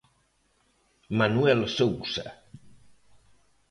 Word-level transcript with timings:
Manuel 1.19 1.67
Sousa. 1.69 2.25